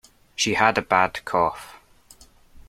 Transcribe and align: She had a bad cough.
She 0.35 0.55
had 0.55 0.79
a 0.79 0.81
bad 0.81 1.23
cough. 1.25 1.75